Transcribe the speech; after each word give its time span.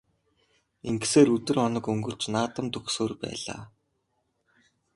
Ингэсээр 0.89 1.29
өдөр 1.35 1.57
хоног 1.61 1.85
өнгөрч 1.93 2.21
наадам 2.33 2.65
дөхсөөр 2.73 3.13
байлаа. 3.21 3.61